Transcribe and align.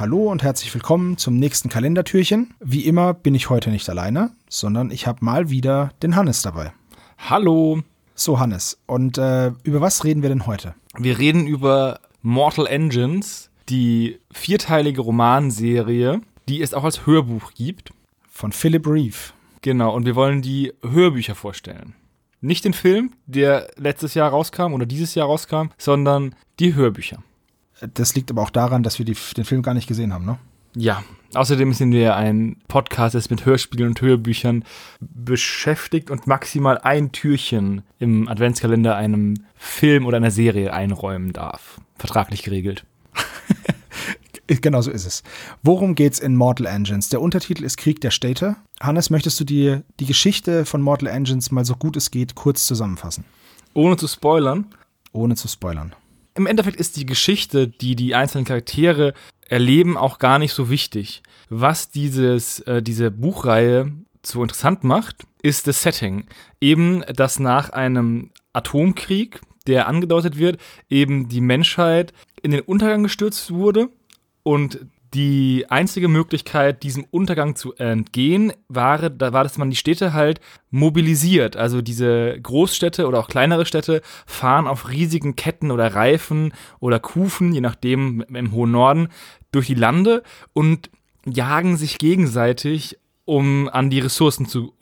Hallo 0.00 0.30
und 0.30 0.44
herzlich 0.44 0.72
willkommen 0.72 1.16
zum 1.16 1.34
nächsten 1.40 1.68
Kalendertürchen. 1.68 2.54
Wie 2.60 2.86
immer 2.86 3.14
bin 3.14 3.34
ich 3.34 3.50
heute 3.50 3.70
nicht 3.70 3.90
alleine, 3.90 4.30
sondern 4.48 4.92
ich 4.92 5.08
habe 5.08 5.24
mal 5.24 5.50
wieder 5.50 5.90
den 6.04 6.14
Hannes 6.14 6.40
dabei. 6.40 6.72
Hallo. 7.28 7.82
So, 8.14 8.38
Hannes, 8.38 8.78
und 8.86 9.18
äh, 9.18 9.50
über 9.64 9.80
was 9.80 10.04
reden 10.04 10.22
wir 10.22 10.28
denn 10.28 10.46
heute? 10.46 10.76
Wir 10.96 11.18
reden 11.18 11.48
über 11.48 11.98
Mortal 12.22 12.68
Engines, 12.68 13.50
die 13.68 14.20
vierteilige 14.30 15.00
Romanserie, 15.00 16.20
die 16.48 16.62
es 16.62 16.74
auch 16.74 16.84
als 16.84 17.04
Hörbuch 17.04 17.54
gibt. 17.54 17.90
Von 18.30 18.52
Philip 18.52 18.86
Reeve. 18.86 19.32
Genau, 19.62 19.92
und 19.92 20.06
wir 20.06 20.14
wollen 20.14 20.42
die 20.42 20.74
Hörbücher 20.80 21.34
vorstellen. 21.34 21.94
Nicht 22.40 22.64
den 22.64 22.72
Film, 22.72 23.14
der 23.26 23.68
letztes 23.74 24.14
Jahr 24.14 24.30
rauskam 24.30 24.74
oder 24.74 24.86
dieses 24.86 25.16
Jahr 25.16 25.26
rauskam, 25.26 25.70
sondern 25.76 26.36
die 26.60 26.76
Hörbücher. 26.76 27.18
Das 27.94 28.14
liegt 28.14 28.30
aber 28.30 28.42
auch 28.42 28.50
daran, 28.50 28.82
dass 28.82 28.98
wir 28.98 29.06
die, 29.06 29.16
den 29.36 29.44
Film 29.44 29.62
gar 29.62 29.74
nicht 29.74 29.86
gesehen 29.86 30.12
haben, 30.12 30.24
ne? 30.24 30.38
Ja, 30.74 31.02
außerdem 31.34 31.72
sind 31.72 31.92
wir 31.92 32.14
ein 32.14 32.56
Podcast, 32.68 33.14
das 33.14 33.30
mit 33.30 33.46
Hörspielen 33.46 33.88
und 33.88 34.00
Hörbüchern 34.00 34.64
beschäftigt 35.00 36.10
und 36.10 36.26
maximal 36.26 36.78
ein 36.78 37.10
Türchen 37.10 37.82
im 37.98 38.28
Adventskalender 38.28 38.94
einem 38.94 39.34
Film 39.56 40.06
oder 40.06 40.18
einer 40.18 40.30
Serie 40.30 40.72
einräumen 40.72 41.32
darf. 41.32 41.80
Vertraglich 41.96 42.42
geregelt. 42.42 42.84
genau 44.46 44.82
so 44.82 44.90
ist 44.90 45.06
es. 45.06 45.22
Worum 45.62 45.94
geht's 45.94 46.18
in 46.18 46.36
Mortal 46.36 46.66
Engines? 46.66 47.08
Der 47.08 47.22
Untertitel 47.22 47.64
ist 47.64 47.76
Krieg 47.76 48.00
der 48.00 48.10
Städte. 48.10 48.56
Hannes, 48.80 49.10
möchtest 49.10 49.40
du 49.40 49.44
dir 49.44 49.82
die 49.98 50.06
Geschichte 50.06 50.64
von 50.64 50.82
Mortal 50.82 51.08
Engines 51.08 51.50
mal 51.50 51.64
so 51.64 51.74
gut 51.74 51.96
es 51.96 52.10
geht 52.10 52.34
kurz 52.34 52.66
zusammenfassen? 52.66 53.24
Ohne 53.74 53.96
zu 53.96 54.06
spoilern. 54.06 54.66
Ohne 55.12 55.34
zu 55.34 55.48
spoilern 55.48 55.94
im 56.38 56.46
Endeffekt 56.46 56.78
ist 56.78 56.96
die 56.96 57.06
Geschichte, 57.06 57.68
die 57.68 57.96
die 57.96 58.14
einzelnen 58.14 58.44
Charaktere 58.44 59.12
erleben, 59.48 59.96
auch 59.96 60.18
gar 60.18 60.38
nicht 60.38 60.52
so 60.52 60.70
wichtig. 60.70 61.22
Was 61.50 61.90
dieses, 61.90 62.60
äh, 62.60 62.82
diese 62.82 63.10
Buchreihe 63.10 63.92
so 64.24 64.42
interessant 64.42 64.84
macht, 64.84 65.26
ist 65.42 65.66
das 65.66 65.82
Setting. 65.82 66.26
Eben, 66.60 67.02
dass 67.14 67.38
nach 67.38 67.70
einem 67.70 68.30
Atomkrieg, 68.52 69.40
der 69.66 69.88
angedeutet 69.88 70.38
wird, 70.38 70.60
eben 70.88 71.28
die 71.28 71.40
Menschheit 71.40 72.12
in 72.42 72.52
den 72.52 72.60
Untergang 72.60 73.02
gestürzt 73.02 73.50
wurde 73.50 73.88
und 74.42 74.86
die 75.14 75.64
einzige 75.68 76.08
Möglichkeit, 76.08 76.82
diesem 76.82 77.04
Untergang 77.10 77.56
zu 77.56 77.74
entgehen, 77.74 78.52
war, 78.68 79.10
da 79.10 79.32
war, 79.32 79.42
dass 79.42 79.56
man 79.58 79.70
die 79.70 79.76
Städte 79.76 80.12
halt 80.12 80.40
mobilisiert. 80.70 81.56
Also 81.56 81.80
diese 81.80 82.38
Großstädte 82.40 83.06
oder 83.06 83.20
auch 83.20 83.28
kleinere 83.28 83.64
Städte 83.64 84.02
fahren 84.26 84.66
auf 84.66 84.90
riesigen 84.90 85.34
Ketten 85.36 85.70
oder 85.70 85.94
Reifen 85.94 86.52
oder 86.80 87.00
Kufen, 87.00 87.52
je 87.52 87.60
nachdem 87.60 88.22
im 88.22 88.52
hohen 88.52 88.72
Norden, 88.72 89.08
durch 89.50 89.66
die 89.66 89.74
Lande 89.74 90.22
und 90.52 90.90
jagen 91.24 91.76
sich 91.76 91.98
gegenseitig, 91.98 92.98
um 93.24 93.68
an 93.68 93.90
die 93.90 94.00
Ressourcen 94.00 94.46
zu, 94.46 94.74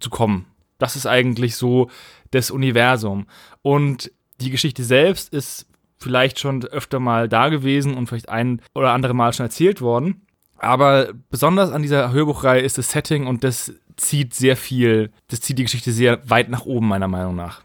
zu 0.00 0.10
kommen. 0.10 0.46
Das 0.78 0.96
ist 0.96 1.06
eigentlich 1.06 1.56
so 1.56 1.90
das 2.30 2.50
Universum. 2.50 3.26
Und 3.60 4.10
die 4.40 4.50
Geschichte 4.50 4.82
selbst 4.82 5.32
ist 5.32 5.66
vielleicht 6.02 6.38
schon 6.38 6.64
öfter 6.64 7.00
mal 7.00 7.28
da 7.28 7.48
gewesen 7.48 7.94
und 7.94 8.06
vielleicht 8.06 8.28
ein 8.28 8.60
oder 8.74 8.92
andere 8.92 9.14
Mal 9.14 9.32
schon 9.32 9.46
erzählt 9.46 9.80
worden. 9.80 10.26
Aber 10.58 11.12
besonders 11.30 11.70
an 11.70 11.82
dieser 11.82 12.12
Hörbuchreihe 12.12 12.60
ist 12.60 12.78
das 12.78 12.90
Setting 12.90 13.26
und 13.26 13.42
das 13.42 13.72
zieht 13.96 14.34
sehr 14.34 14.56
viel, 14.56 15.10
das 15.28 15.40
zieht 15.40 15.58
die 15.58 15.64
Geschichte 15.64 15.92
sehr 15.92 16.28
weit 16.28 16.48
nach 16.48 16.66
oben, 16.66 16.86
meiner 16.86 17.08
Meinung 17.08 17.34
nach. 17.34 17.62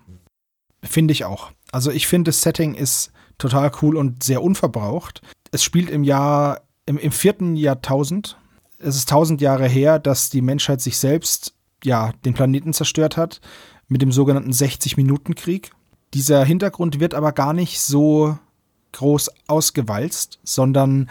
Finde 0.81 1.11
ich 1.11 1.25
auch. 1.25 1.51
Also 1.71 1.91
ich 1.91 2.07
finde, 2.07 2.29
das 2.29 2.41
Setting 2.41 2.73
ist 2.73 3.11
total 3.37 3.71
cool 3.81 3.97
und 3.97 4.23
sehr 4.23 4.41
unverbraucht. 4.41 5.21
Es 5.51 5.63
spielt 5.63 5.89
im 5.89 6.03
Jahr, 6.03 6.61
im, 6.85 6.97
im 6.97 7.11
vierten 7.11 7.55
Jahrtausend. 7.55 8.37
Es 8.79 8.95
ist 8.95 9.09
tausend 9.09 9.41
Jahre 9.41 9.67
her, 9.67 9.99
dass 9.99 10.29
die 10.29 10.41
Menschheit 10.41 10.81
sich 10.81 10.97
selbst, 10.97 11.53
ja, 11.83 12.13
den 12.25 12.33
Planeten 12.33 12.73
zerstört 12.73 13.17
hat 13.17 13.41
mit 13.87 14.01
dem 14.01 14.11
sogenannten 14.11 14.51
60-Minuten-Krieg. 14.51 15.71
Dieser 16.13 16.43
Hintergrund 16.45 16.99
wird 16.99 17.13
aber 17.13 17.31
gar 17.31 17.53
nicht 17.53 17.79
so 17.79 18.37
groß 18.93 19.29
ausgewalzt, 19.47 20.39
sondern 20.43 21.09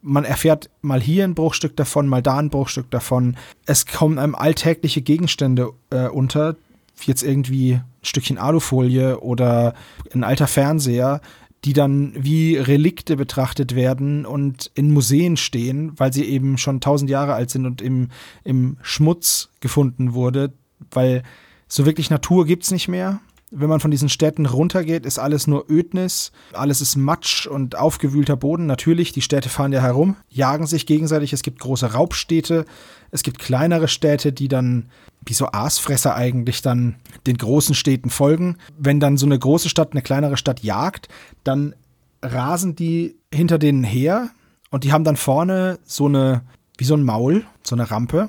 man 0.00 0.24
erfährt 0.24 0.70
mal 0.80 1.00
hier 1.00 1.24
ein 1.24 1.34
Bruchstück 1.34 1.76
davon, 1.76 2.06
mal 2.06 2.22
da 2.22 2.38
ein 2.38 2.50
Bruchstück 2.50 2.90
davon. 2.90 3.36
Es 3.66 3.86
kommen 3.86 4.18
einem 4.18 4.34
alltägliche 4.34 5.02
Gegenstände 5.02 5.70
äh, 5.90 6.08
unter, 6.08 6.56
jetzt 7.04 7.22
irgendwie 7.22 7.74
ein 7.74 7.84
Stückchen 8.02 8.38
Alufolie 8.38 9.20
oder 9.20 9.74
ein 10.12 10.24
alter 10.24 10.46
Fernseher, 10.46 11.20
die 11.64 11.72
dann 11.72 12.12
wie 12.16 12.56
Relikte 12.56 13.16
betrachtet 13.16 13.74
werden 13.74 14.24
und 14.24 14.70
in 14.74 14.92
Museen 14.92 15.36
stehen, 15.36 15.92
weil 15.98 16.12
sie 16.12 16.24
eben 16.24 16.56
schon 16.56 16.80
tausend 16.80 17.10
Jahre 17.10 17.34
alt 17.34 17.50
sind 17.50 17.66
und 17.66 17.82
im, 17.82 18.08
im 18.44 18.76
Schmutz 18.82 19.50
gefunden 19.60 20.14
wurde, 20.14 20.52
weil 20.92 21.24
so 21.66 21.84
wirklich 21.84 22.10
Natur 22.10 22.46
gibt 22.46 22.62
es 22.62 22.70
nicht 22.70 22.88
mehr. 22.88 23.20
Wenn 23.50 23.68
man 23.68 23.80
von 23.80 23.90
diesen 23.90 24.10
Städten 24.10 24.44
runtergeht, 24.44 25.06
ist 25.06 25.18
alles 25.18 25.46
nur 25.46 25.70
Ödnis, 25.70 26.32
alles 26.52 26.80
ist 26.82 26.96
Matsch 26.96 27.46
und 27.46 27.76
aufgewühlter 27.76 28.36
Boden. 28.36 28.66
Natürlich, 28.66 29.12
die 29.12 29.22
Städte 29.22 29.48
fahren 29.48 29.72
ja 29.72 29.80
herum, 29.80 30.16
jagen 30.28 30.66
sich 30.66 30.84
gegenseitig. 30.84 31.32
Es 31.32 31.42
gibt 31.42 31.60
große 31.60 31.92
Raubstädte, 31.94 32.66
es 33.10 33.22
gibt 33.22 33.38
kleinere 33.38 33.88
Städte, 33.88 34.32
die 34.32 34.48
dann 34.48 34.90
wie 35.24 35.32
so 35.32 35.46
Aasfresser 35.46 36.14
eigentlich 36.14 36.62
dann 36.62 36.96
den 37.26 37.38
großen 37.38 37.74
Städten 37.74 38.10
folgen. 38.10 38.56
Wenn 38.76 39.00
dann 39.00 39.16
so 39.16 39.26
eine 39.26 39.38
große 39.38 39.68
Stadt 39.68 39.92
eine 39.92 40.02
kleinere 40.02 40.36
Stadt 40.36 40.62
jagt, 40.62 41.08
dann 41.44 41.74
rasen 42.22 42.76
die 42.76 43.16
hinter 43.32 43.58
denen 43.58 43.84
her 43.84 44.30
und 44.70 44.84
die 44.84 44.92
haben 44.92 45.04
dann 45.04 45.16
vorne 45.16 45.78
so 45.84 46.06
eine, 46.06 46.42
wie 46.76 46.84
so 46.84 46.94
ein 46.94 47.02
Maul, 47.02 47.46
so 47.62 47.74
eine 47.74 47.90
Rampe 47.90 48.28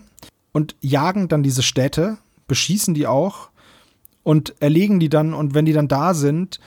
und 0.51 0.75
jagen 0.81 1.27
dann 1.27 1.43
diese 1.43 1.63
Städte, 1.63 2.17
beschießen 2.47 2.93
die 2.93 3.07
auch 3.07 3.49
und 4.23 4.55
erlegen 4.61 4.99
die 4.99 5.09
dann 5.09 5.33
und 5.33 5.53
wenn 5.53 5.65
die 5.65 5.73
dann 5.73 5.87
da 5.87 6.13
sind, 6.13 6.59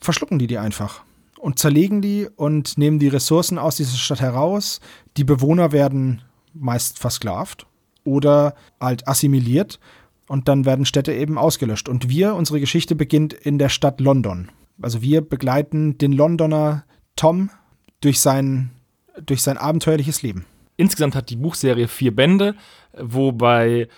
verschlucken 0.00 0.38
die 0.38 0.46
die 0.46 0.58
einfach 0.58 1.02
und 1.40 1.58
zerlegen 1.58 2.02
die 2.02 2.28
und 2.36 2.78
nehmen 2.78 2.98
die 2.98 3.08
Ressourcen 3.08 3.58
aus 3.58 3.76
dieser 3.76 3.96
Stadt 3.96 4.20
heraus. 4.20 4.80
Die 5.16 5.24
Bewohner 5.24 5.72
werden 5.72 6.22
meist 6.52 6.98
versklavt 6.98 7.66
oder 8.04 8.54
halt 8.80 9.08
assimiliert 9.08 9.80
und 10.28 10.48
dann 10.48 10.64
werden 10.64 10.84
Städte 10.84 11.12
eben 11.12 11.38
ausgelöscht. 11.38 11.88
Und 11.88 12.08
wir, 12.08 12.34
unsere 12.34 12.60
Geschichte 12.60 12.94
beginnt 12.94 13.32
in 13.32 13.58
der 13.58 13.68
Stadt 13.68 14.00
London. 14.00 14.50
Also 14.80 15.02
wir 15.02 15.22
begleiten 15.22 15.98
den 15.98 16.12
Londoner 16.12 16.84
Tom 17.16 17.50
durch 18.00 18.20
sein, 18.20 18.70
durch 19.24 19.42
sein 19.42 19.58
abenteuerliches 19.58 20.22
Leben. 20.22 20.44
Insgesamt 20.76 21.14
hat 21.14 21.30
die 21.30 21.36
Buchserie 21.36 21.88
vier 21.88 22.14
Bände, 22.14 22.54
wobei 22.98 23.88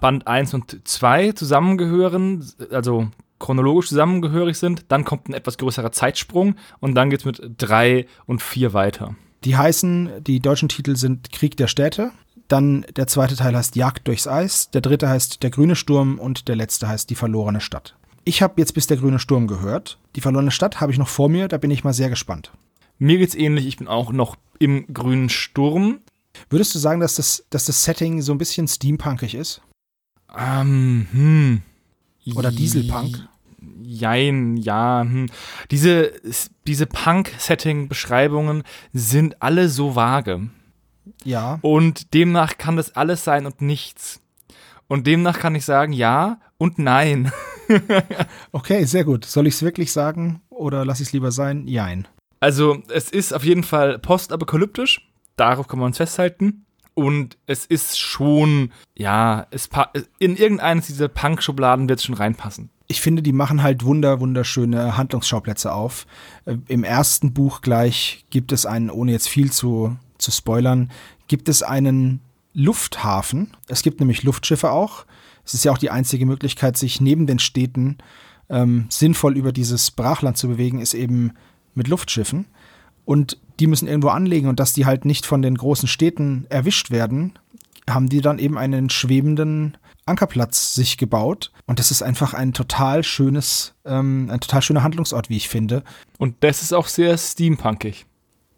Band 0.00 0.26
1 0.26 0.54
und 0.54 0.80
2 0.84 1.32
zusammengehören, 1.32 2.44
also 2.70 3.08
chronologisch 3.38 3.88
zusammengehörig 3.88 4.58
sind. 4.58 4.86
Dann 4.88 5.04
kommt 5.04 5.28
ein 5.28 5.34
etwas 5.34 5.58
größerer 5.58 5.92
Zeitsprung 5.92 6.56
und 6.80 6.94
dann 6.94 7.10
geht 7.10 7.20
es 7.20 7.26
mit 7.26 7.40
3 7.58 8.06
und 8.26 8.42
4 8.42 8.72
weiter. 8.72 9.14
Die 9.44 9.56
heißen, 9.56 10.24
die 10.24 10.40
deutschen 10.40 10.68
Titel 10.68 10.96
sind 10.96 11.30
Krieg 11.30 11.56
der 11.56 11.66
Städte. 11.66 12.12
Dann 12.48 12.86
der 12.96 13.06
zweite 13.06 13.36
Teil 13.36 13.56
heißt 13.56 13.76
Jagd 13.76 14.08
durchs 14.08 14.26
Eis. 14.26 14.70
Der 14.70 14.80
dritte 14.80 15.08
heißt 15.08 15.42
Der 15.42 15.50
grüne 15.50 15.76
Sturm 15.76 16.18
und 16.18 16.48
der 16.48 16.56
letzte 16.56 16.88
heißt 16.88 17.10
Die 17.10 17.14
verlorene 17.14 17.60
Stadt. 17.60 17.96
Ich 18.24 18.40
habe 18.40 18.54
jetzt 18.56 18.72
bis 18.72 18.86
der 18.86 18.96
grüne 18.96 19.18
Sturm 19.18 19.46
gehört. 19.46 19.98
Die 20.16 20.22
verlorene 20.22 20.50
Stadt 20.50 20.80
habe 20.80 20.92
ich 20.92 20.98
noch 20.98 21.08
vor 21.08 21.28
mir, 21.28 21.48
da 21.48 21.58
bin 21.58 21.70
ich 21.70 21.84
mal 21.84 21.92
sehr 21.92 22.08
gespannt. 22.08 22.52
Mir 22.98 23.18
geht's 23.18 23.34
ähnlich, 23.34 23.66
ich 23.66 23.76
bin 23.76 23.88
auch 23.88 24.12
noch 24.12 24.36
im 24.58 24.86
grünen 24.92 25.28
Sturm. 25.28 25.98
Würdest 26.48 26.74
du 26.74 26.78
sagen, 26.78 27.00
dass 27.00 27.16
das, 27.16 27.44
dass 27.50 27.66
das 27.66 27.84
Setting 27.84 28.22
so 28.22 28.32
ein 28.32 28.38
bisschen 28.38 28.66
steampunkig 28.66 29.34
ist? 29.34 29.60
Ähm, 30.38 31.06
hm. 31.12 31.62
Oder 32.34 32.50
Dieselpunk? 32.50 33.28
Jein, 33.82 34.56
ja. 34.56 35.02
Hm. 35.02 35.28
Diese, 35.70 36.12
diese 36.66 36.86
Punk-Setting-Beschreibungen 36.86 38.62
sind 38.92 39.42
alle 39.42 39.68
so 39.68 39.94
vage. 39.94 40.48
Ja. 41.24 41.58
Und 41.62 42.14
demnach 42.14 42.58
kann 42.58 42.76
das 42.76 42.96
alles 42.96 43.24
sein 43.24 43.46
und 43.46 43.60
nichts. 43.60 44.20
Und 44.88 45.06
demnach 45.06 45.38
kann 45.38 45.54
ich 45.54 45.64
sagen 45.64 45.92
ja 45.92 46.40
und 46.58 46.78
nein. 46.78 47.32
okay, 48.52 48.84
sehr 48.84 49.04
gut. 49.04 49.24
Soll 49.24 49.46
ich 49.46 49.54
es 49.54 49.62
wirklich 49.62 49.92
sagen 49.92 50.40
oder 50.50 50.84
lasse 50.84 51.02
ich 51.02 51.08
es 51.08 51.12
lieber 51.12 51.32
sein? 51.32 51.66
Jein. 51.66 52.06
Also, 52.40 52.82
es 52.90 53.10
ist 53.10 53.32
auf 53.32 53.44
jeden 53.44 53.64
Fall 53.64 53.98
postapokalyptisch. 53.98 55.10
Darauf 55.36 55.66
kann 55.66 55.78
man 55.78 55.86
uns 55.86 55.96
festhalten. 55.96 56.66
Und 56.94 57.36
es 57.46 57.66
ist 57.66 57.98
schon, 57.98 58.70
ja, 58.96 59.46
es 59.50 59.68
in 60.18 60.36
irgendeines 60.36 60.86
dieser 60.86 61.08
Punk-Schubladen 61.08 61.88
wird 61.88 61.98
es 61.98 62.04
schon 62.04 62.14
reinpassen. 62.14 62.70
Ich 62.86 63.00
finde, 63.00 63.22
die 63.22 63.32
machen 63.32 63.62
halt 63.62 63.84
wunder, 63.84 64.20
wunderschöne 64.20 64.96
Handlungsschauplätze 64.96 65.72
auf. 65.72 66.06
Äh, 66.44 66.58
Im 66.68 66.84
ersten 66.84 67.32
Buch 67.32 67.62
gleich 67.62 68.26
gibt 68.30 68.52
es 68.52 68.66
einen, 68.66 68.90
ohne 68.90 69.12
jetzt 69.12 69.28
viel 69.28 69.50
zu, 69.50 69.96
zu 70.18 70.30
spoilern, 70.30 70.90
gibt 71.26 71.48
es 71.48 71.62
einen 71.62 72.20
Lufthafen. 72.52 73.56
Es 73.66 73.82
gibt 73.82 73.98
nämlich 74.00 74.22
Luftschiffe 74.22 74.70
auch. 74.70 75.06
Es 75.44 75.54
ist 75.54 75.64
ja 75.64 75.72
auch 75.72 75.78
die 75.78 75.90
einzige 75.90 76.26
Möglichkeit, 76.26 76.76
sich 76.76 77.00
neben 77.00 77.26
den 77.26 77.38
Städten 77.38 77.98
ähm, 78.48 78.86
sinnvoll 78.88 79.36
über 79.36 79.52
dieses 79.52 79.90
Brachland 79.90 80.36
zu 80.36 80.48
bewegen, 80.48 80.80
ist 80.80 80.94
eben 80.94 81.32
mit 81.74 81.88
Luftschiffen. 81.88 82.46
Und 83.04 83.38
die 83.60 83.66
müssen 83.66 83.88
irgendwo 83.88 84.08
anlegen 84.08 84.48
und 84.48 84.60
dass 84.60 84.72
die 84.72 84.86
halt 84.86 85.04
nicht 85.04 85.26
von 85.26 85.42
den 85.42 85.56
großen 85.56 85.88
Städten 85.88 86.46
erwischt 86.48 86.90
werden, 86.90 87.38
haben 87.88 88.08
die 88.08 88.20
dann 88.20 88.38
eben 88.38 88.58
einen 88.58 88.90
schwebenden 88.90 89.76
Ankerplatz 90.06 90.74
sich 90.74 90.98
gebaut. 90.98 91.52
Und 91.66 91.78
das 91.78 91.90
ist 91.90 92.02
einfach 92.02 92.34
ein 92.34 92.52
total 92.52 93.04
schönes, 93.04 93.74
ähm, 93.84 94.28
ein 94.30 94.40
total 94.40 94.62
schöner 94.62 94.82
Handlungsort, 94.82 95.28
wie 95.30 95.36
ich 95.36 95.48
finde. 95.48 95.82
Und 96.18 96.36
das 96.40 96.62
ist 96.62 96.72
auch 96.72 96.88
sehr 96.88 97.16
steampunkig. 97.16 98.06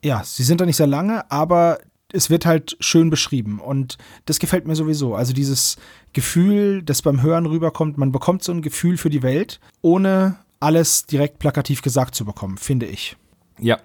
Ja, 0.05 0.23
sie 0.25 0.45
sind 0.45 0.61
da 0.61 0.67
nicht 0.67 0.77
sehr 0.77 0.87
lange, 0.87 1.31
aber 1.31 1.79
es 2.13 2.31
wird 2.31 2.47
halt 2.47 2.77
schön 2.81 3.11
beschrieben 3.11 3.59
und 3.59 3.99
das 4.27 4.39
gefällt 4.39 4.67
mir 4.67 4.77
sowieso. 4.77 5.17
Also 5.17 5.33
dieses 5.33 5.77
Gefühl, 6.13 6.83
das 6.83 7.03
beim 7.03 7.21
Hören 7.21 7.47
rüberkommt, 7.47 7.99
man 7.99 8.13
bekommt 8.13 8.45
so 8.45 8.53
ein 8.53 8.63
Gefühl 8.63 8.97
für 8.97 9.11
die 9.11 9.23
Welt, 9.23 9.61
ohne 9.83 10.37
alles 10.61 11.07
direkt 11.07 11.41
plakativ 11.41 11.83
gesagt 11.83 12.15
zu 12.15 12.25
bekommen, 12.25 12.59
finde 12.59 12.87
ich. 12.87 13.17
Ja, 13.59 13.79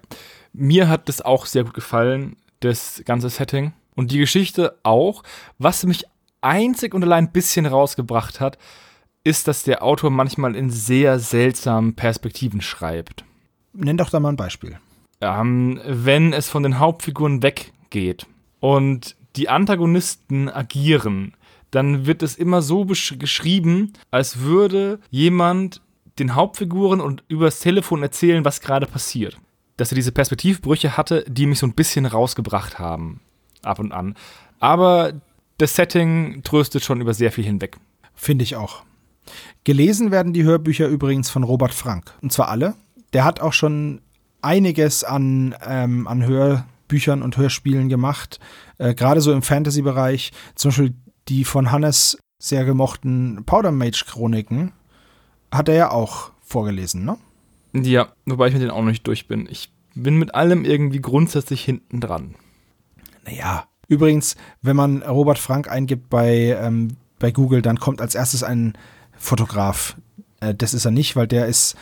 mir 0.52 0.88
hat 0.88 1.08
das 1.08 1.20
auch 1.20 1.46
sehr 1.46 1.64
gut 1.64 1.74
gefallen, 1.74 2.36
das 2.60 3.02
ganze 3.04 3.30
Setting 3.30 3.72
und 3.94 4.10
die 4.10 4.18
Geschichte 4.18 4.78
auch. 4.82 5.22
Was 5.58 5.84
mich 5.84 6.04
einzig 6.40 6.94
und 6.94 7.02
allein 7.02 7.26
ein 7.26 7.32
bisschen 7.32 7.66
rausgebracht 7.66 8.40
hat, 8.40 8.58
ist, 9.24 9.48
dass 9.48 9.62
der 9.62 9.82
Autor 9.82 10.10
manchmal 10.10 10.56
in 10.56 10.70
sehr 10.70 11.18
seltsamen 11.18 11.94
Perspektiven 11.94 12.60
schreibt. 12.60 13.24
Nenn 13.72 13.96
doch 13.96 14.10
da 14.10 14.20
mal 14.20 14.30
ein 14.30 14.36
Beispiel. 14.36 14.78
Ähm, 15.20 15.80
wenn 15.86 16.32
es 16.32 16.48
von 16.48 16.62
den 16.62 16.78
Hauptfiguren 16.78 17.42
weg 17.42 17.72
geht 17.90 18.26
und 18.60 19.16
die 19.36 19.48
Antagonisten 19.48 20.48
agieren, 20.48 21.34
dann 21.70 22.06
wird 22.06 22.22
es 22.22 22.36
immer 22.36 22.60
so 22.60 22.84
geschrieben, 22.84 23.92
als 24.10 24.40
würde 24.40 24.98
jemand 25.10 25.80
den 26.18 26.34
Hauptfiguren 26.34 27.00
und 27.00 27.24
übers 27.28 27.60
Telefon 27.60 28.02
erzählen, 28.02 28.44
was 28.44 28.60
gerade 28.60 28.86
passiert. 28.86 29.38
Dass 29.82 29.90
er 29.90 29.96
diese 29.96 30.12
Perspektivbrüche 30.12 30.96
hatte, 30.96 31.24
die 31.26 31.44
mich 31.44 31.58
so 31.58 31.66
ein 31.66 31.74
bisschen 31.74 32.06
rausgebracht 32.06 32.78
haben, 32.78 33.20
ab 33.64 33.80
und 33.80 33.90
an. 33.90 34.14
Aber 34.60 35.12
das 35.58 35.74
Setting 35.74 36.44
tröstet 36.44 36.84
schon 36.84 37.00
über 37.00 37.14
sehr 37.14 37.32
viel 37.32 37.42
hinweg. 37.42 37.78
Finde 38.14 38.44
ich 38.44 38.54
auch. 38.54 38.84
Gelesen 39.64 40.12
werden 40.12 40.32
die 40.32 40.44
Hörbücher 40.44 40.86
übrigens 40.86 41.30
von 41.30 41.42
Robert 41.42 41.74
Frank. 41.74 42.14
Und 42.22 42.32
zwar 42.32 42.48
alle. 42.48 42.74
Der 43.12 43.24
hat 43.24 43.40
auch 43.40 43.52
schon 43.52 44.02
einiges 44.40 45.02
an, 45.02 45.56
ähm, 45.66 46.06
an 46.06 46.24
Hör 46.24 46.64
Büchern 46.86 47.20
und 47.20 47.36
Hörspielen 47.36 47.88
gemacht, 47.88 48.38
äh, 48.78 48.94
gerade 48.94 49.20
so 49.20 49.32
im 49.32 49.42
Fantasy-Bereich. 49.42 50.30
Zum 50.54 50.68
Beispiel 50.68 50.94
die 51.26 51.42
von 51.42 51.72
Hannes 51.72 52.18
sehr 52.38 52.64
gemochten 52.64 53.42
Powder 53.46 53.72
Mage 53.72 54.04
Chroniken 54.06 54.70
hat 55.50 55.68
er 55.68 55.74
ja 55.74 55.90
auch 55.90 56.30
vorgelesen, 56.40 57.04
ne? 57.04 57.18
Ja, 57.72 58.12
wobei 58.26 58.48
ich 58.48 58.52
mit 58.52 58.62
denen 58.62 58.70
auch 58.70 58.82
noch 58.82 58.90
nicht 58.90 59.06
durch 59.06 59.28
bin. 59.28 59.48
Ich 59.50 59.72
bin 59.94 60.18
mit 60.18 60.34
allem 60.34 60.64
irgendwie 60.64 61.00
grundsätzlich 61.00 61.64
hinten 61.64 62.00
dran. 62.00 62.34
Naja, 63.24 63.66
übrigens, 63.88 64.36
wenn 64.60 64.76
man 64.76 65.02
Robert 65.02 65.38
Frank 65.38 65.70
eingibt 65.70 66.10
bei, 66.10 66.56
ähm, 66.60 66.96
bei 67.18 67.30
Google, 67.30 67.62
dann 67.62 67.78
kommt 67.78 68.00
als 68.00 68.14
erstes 68.14 68.42
ein 68.42 68.76
Fotograf. 69.16 69.96
Äh, 70.40 70.54
das 70.54 70.74
ist 70.74 70.84
er 70.84 70.90
nicht, 70.90 71.16
weil 71.16 71.26
der 71.26 71.46
ist 71.46 71.76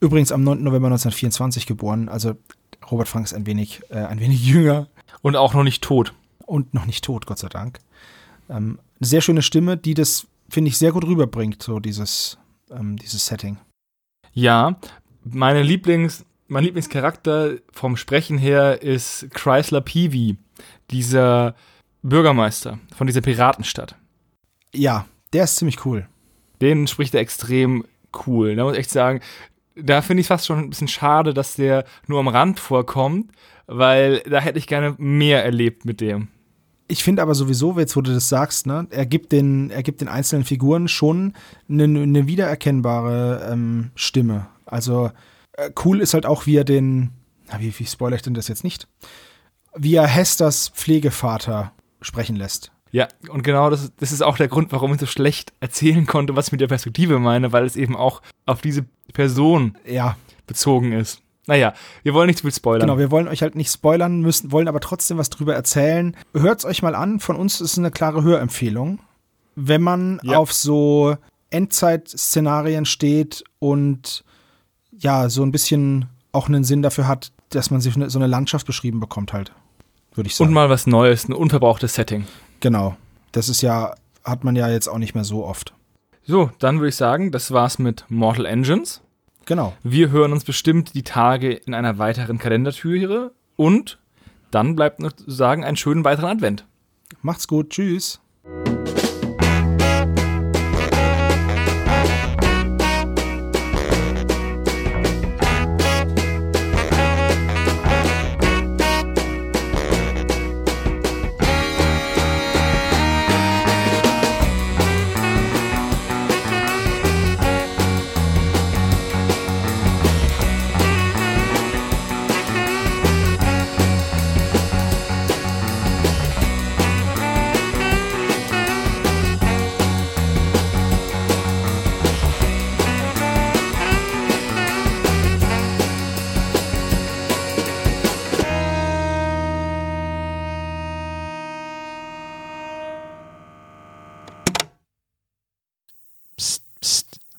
übrigens 0.00 0.32
am 0.32 0.42
9. 0.42 0.62
November 0.62 0.88
1924 0.88 1.66
geboren. 1.66 2.08
Also 2.08 2.34
Robert 2.90 3.08
Frank 3.08 3.26
ist 3.26 3.34
ein 3.34 3.46
wenig, 3.46 3.82
äh, 3.90 3.98
ein 3.98 4.20
wenig 4.20 4.44
jünger. 4.46 4.88
Und 5.22 5.36
auch 5.36 5.54
noch 5.54 5.62
nicht 5.62 5.82
tot. 5.82 6.14
Und 6.46 6.74
noch 6.74 6.86
nicht 6.86 7.04
tot, 7.04 7.26
Gott 7.26 7.38
sei 7.38 7.48
Dank. 7.48 7.78
Ähm, 8.48 8.78
eine 9.00 9.06
sehr 9.06 9.20
schöne 9.20 9.42
Stimme, 9.42 9.76
die 9.76 9.94
das, 9.94 10.26
finde 10.48 10.68
ich, 10.68 10.78
sehr 10.78 10.92
gut 10.92 11.04
rüberbringt, 11.04 11.62
so 11.62 11.80
dieses, 11.80 12.38
ähm, 12.70 12.96
dieses 12.96 13.26
Setting. 13.26 13.58
Ja, 14.32 14.78
meine 15.24 15.62
Lieblings, 15.62 16.24
mein 16.48 16.64
Lieblingscharakter 16.64 17.56
vom 17.72 17.96
Sprechen 17.96 18.38
her 18.38 18.82
ist 18.82 19.28
Chrysler 19.32 19.80
Peavy, 19.80 20.36
dieser 20.90 21.54
Bürgermeister 22.02 22.78
von 22.96 23.06
dieser 23.06 23.20
Piratenstadt. 23.20 23.96
Ja, 24.74 25.06
der 25.32 25.44
ist 25.44 25.56
ziemlich 25.56 25.84
cool. 25.84 26.06
Den 26.60 26.86
spricht 26.86 27.14
er 27.14 27.20
extrem 27.20 27.84
cool. 28.26 28.56
Da 28.56 28.64
muss 28.64 28.74
ich 28.74 28.80
echt 28.80 28.90
sagen, 28.90 29.20
da 29.74 30.02
finde 30.02 30.20
ich 30.20 30.26
fast 30.26 30.46
schon 30.46 30.58
ein 30.58 30.70
bisschen 30.70 30.88
schade, 30.88 31.32
dass 31.34 31.54
der 31.56 31.84
nur 32.06 32.20
am 32.20 32.28
Rand 32.28 32.60
vorkommt, 32.60 33.32
weil 33.66 34.20
da 34.20 34.40
hätte 34.40 34.58
ich 34.58 34.66
gerne 34.66 34.94
mehr 34.98 35.44
erlebt 35.44 35.84
mit 35.84 36.00
dem. 36.00 36.28
Ich 36.92 37.02
finde 37.02 37.22
aber 37.22 37.34
sowieso, 37.34 37.78
jetzt 37.78 37.96
wo 37.96 38.02
du 38.02 38.12
das 38.12 38.28
sagst, 38.28 38.66
ne, 38.66 38.86
er 38.90 39.06
gibt 39.06 39.32
den, 39.32 39.70
er 39.70 39.82
gibt 39.82 40.02
den 40.02 40.08
einzelnen 40.08 40.44
Figuren 40.44 40.88
schon 40.88 41.32
eine, 41.66 41.84
eine 41.84 42.26
wiedererkennbare 42.26 43.48
ähm, 43.50 43.92
Stimme. 43.94 44.46
Also 44.66 45.10
äh, 45.52 45.70
cool 45.86 46.02
ist 46.02 46.12
halt 46.12 46.26
auch, 46.26 46.44
wie 46.44 46.54
er 46.54 46.64
den, 46.64 47.08
na, 47.48 47.60
wie, 47.60 47.72
wie 47.78 47.86
spoilere 47.86 48.16
ich 48.16 48.22
denn 48.22 48.34
das 48.34 48.48
jetzt 48.48 48.62
nicht? 48.62 48.88
Wie 49.74 49.94
er 49.94 50.06
Hesters 50.06 50.68
Pflegevater 50.68 51.72
sprechen 52.02 52.36
lässt. 52.36 52.72
Ja, 52.90 53.08
und 53.30 53.42
genau 53.42 53.70
das, 53.70 53.90
das 53.96 54.12
ist 54.12 54.20
auch 54.20 54.36
der 54.36 54.48
Grund, 54.48 54.70
warum 54.70 54.92
ich 54.92 55.00
so 55.00 55.06
schlecht 55.06 55.54
erzählen 55.60 56.04
konnte, 56.04 56.36
was 56.36 56.48
ich 56.48 56.52
mit 56.52 56.60
der 56.60 56.68
Perspektive 56.68 57.18
meine, 57.18 57.52
weil 57.52 57.64
es 57.64 57.74
eben 57.74 57.96
auch 57.96 58.20
auf 58.44 58.60
diese 58.60 58.84
Person 59.14 59.78
ja. 59.86 60.18
bezogen 60.46 60.92
ist. 60.92 61.22
Naja, 61.46 61.74
wir 62.02 62.14
wollen 62.14 62.28
nicht 62.28 62.38
zu 62.38 62.42
viel 62.42 62.54
spoilern. 62.54 62.86
Genau, 62.86 62.98
wir 62.98 63.10
wollen 63.10 63.28
euch 63.28 63.42
halt 63.42 63.56
nicht 63.56 63.72
spoilern 63.72 64.20
müssen, 64.20 64.52
wollen 64.52 64.68
aber 64.68 64.80
trotzdem 64.80 65.18
was 65.18 65.28
drüber 65.28 65.54
erzählen. 65.54 66.16
Hört 66.34 66.60
es 66.60 66.64
euch 66.64 66.82
mal 66.82 66.94
an, 66.94 67.18
von 67.18 67.36
uns 67.36 67.60
ist 67.60 67.72
es 67.72 67.78
eine 67.78 67.90
klare 67.90 68.22
Hörempfehlung. 68.22 69.00
Wenn 69.56 69.82
man 69.82 70.20
ja. 70.22 70.38
auf 70.38 70.52
so 70.52 71.16
Endzeit-Szenarien 71.50 72.86
steht 72.86 73.44
und 73.58 74.24
ja, 74.96 75.28
so 75.28 75.42
ein 75.42 75.52
bisschen 75.52 76.06
auch 76.30 76.48
einen 76.48 76.64
Sinn 76.64 76.82
dafür 76.82 77.08
hat, 77.08 77.32
dass 77.50 77.70
man 77.70 77.80
sich 77.80 77.94
so 77.94 78.18
eine 78.18 78.28
Landschaft 78.28 78.66
beschrieben 78.66 79.00
bekommt, 79.00 79.32
halt, 79.32 79.52
würde 80.14 80.28
ich 80.28 80.36
sagen. 80.36 80.48
Und 80.48 80.54
mal 80.54 80.70
was 80.70 80.86
Neues, 80.86 81.28
ein 81.28 81.34
unverbrauchtes 81.34 81.94
Setting. 81.94 82.26
Genau. 82.60 82.96
Das 83.32 83.48
ist 83.48 83.62
ja, 83.62 83.94
hat 84.24 84.44
man 84.44 84.56
ja 84.56 84.68
jetzt 84.68 84.88
auch 84.88 84.98
nicht 84.98 85.14
mehr 85.14 85.24
so 85.24 85.44
oft. 85.44 85.74
So, 86.24 86.50
dann 86.60 86.78
würde 86.78 86.90
ich 86.90 86.96
sagen, 86.96 87.32
das 87.32 87.50
war's 87.50 87.78
mit 87.78 88.04
Mortal 88.08 88.46
Engines. 88.46 89.02
Genau. 89.46 89.74
Wir 89.82 90.10
hören 90.10 90.32
uns 90.32 90.44
bestimmt 90.44 90.94
die 90.94 91.02
Tage 91.02 91.52
in 91.52 91.74
einer 91.74 91.98
weiteren 91.98 92.38
Kalendertüre 92.38 93.32
und 93.56 93.98
dann 94.50 94.76
bleibt 94.76 95.00
noch 95.00 95.12
zu 95.12 95.30
sagen, 95.30 95.64
einen 95.64 95.76
schönen 95.76 96.04
weiteren 96.04 96.30
Advent. 96.30 96.66
Macht's 97.22 97.48
gut. 97.48 97.70
Tschüss. 97.70 98.20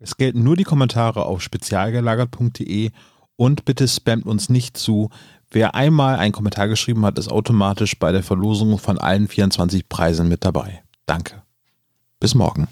es 0.00 0.16
gelten 0.16 0.42
nur 0.42 0.56
die 0.56 0.64
Kommentare 0.64 1.26
auf 1.26 1.42
spezialgelagert.de 1.42 2.90
und 3.36 3.64
bitte 3.64 3.86
spammt 3.86 4.26
uns 4.26 4.48
nicht 4.48 4.76
zu. 4.76 5.10
Wer 5.50 5.74
einmal 5.74 6.16
einen 6.16 6.32
Kommentar 6.32 6.68
geschrieben 6.68 7.04
hat, 7.04 7.18
ist 7.18 7.30
automatisch 7.30 7.98
bei 7.98 8.10
der 8.10 8.22
Verlosung 8.22 8.78
von 8.78 8.98
allen 8.98 9.28
24 9.28 9.88
Preisen 9.88 10.28
mit 10.28 10.44
dabei. 10.44 10.82
Danke. 11.06 11.42
Bis 12.18 12.34
morgen. 12.34 12.68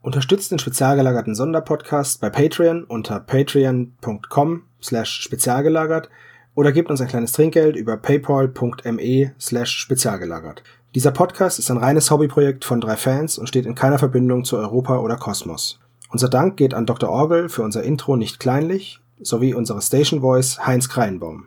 Unterstützt 0.00 0.50
den 0.52 0.58
spezialgelagerten 0.58 1.34
Sonderpodcast 1.34 2.20
bei 2.20 2.30
Patreon 2.30 2.84
unter 2.84 3.20
patreon.com 3.20 4.62
slash 4.80 5.20
spezialgelagert 5.22 6.08
oder 6.54 6.72
gebt 6.72 6.90
uns 6.90 7.00
ein 7.00 7.08
kleines 7.08 7.32
Trinkgeld 7.32 7.76
über 7.76 7.96
paypal.me 7.96 9.34
slash 9.38 9.78
spezialgelagert. 9.78 10.62
Dieser 10.94 11.10
Podcast 11.10 11.58
ist 11.58 11.70
ein 11.70 11.76
reines 11.76 12.10
Hobbyprojekt 12.10 12.64
von 12.64 12.80
drei 12.80 12.96
Fans 12.96 13.36
und 13.36 13.46
steht 13.46 13.66
in 13.66 13.74
keiner 13.74 13.98
Verbindung 13.98 14.46
zu 14.46 14.56
Europa 14.56 14.96
oder 15.00 15.16
Kosmos. 15.16 15.78
Unser 16.10 16.30
Dank 16.30 16.56
geht 16.56 16.72
an 16.72 16.86
Dr. 16.86 17.10
Orgel 17.10 17.50
für 17.50 17.62
unser 17.62 17.82
Intro 17.82 18.16
nicht 18.16 18.40
kleinlich, 18.40 18.98
sowie 19.20 19.52
unsere 19.52 19.82
Station 19.82 20.22
Voice 20.22 20.66
Heinz 20.66 20.88
Kreinbaum. 20.88 21.44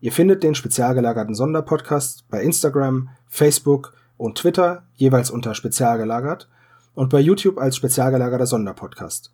Ihr 0.00 0.10
findet 0.10 0.42
den 0.42 0.56
spezialgelagerten 0.56 1.36
Sonderpodcast 1.36 2.28
bei 2.30 2.42
Instagram, 2.42 3.10
Facebook 3.28 3.92
und 4.16 4.38
Twitter 4.38 4.82
jeweils 4.96 5.30
unter 5.30 5.54
spezialgelagert 5.54 6.48
und 6.96 7.10
bei 7.10 7.20
YouTube 7.20 7.58
als 7.58 7.76
spezialgelagerter 7.76 8.46
Sonderpodcast. 8.46 9.30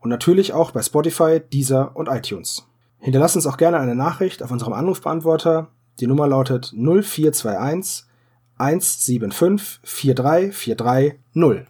Und 0.00 0.10
natürlich 0.10 0.52
auch 0.52 0.72
bei 0.72 0.82
Spotify, 0.82 1.40
Deezer 1.40 1.96
und 1.96 2.08
iTunes. 2.08 2.66
Hinterlasst 2.98 3.36
uns 3.36 3.46
auch 3.46 3.56
gerne 3.56 3.78
eine 3.78 3.94
Nachricht 3.94 4.42
auf 4.42 4.50
unserem 4.50 4.74
Anrufbeantworter. 4.74 5.68
Die 5.98 6.06
Nummer 6.06 6.26
lautet 6.26 6.74
0421 6.76 8.04
175 8.58 9.80
4343 9.84 11.18
0. 11.34 11.66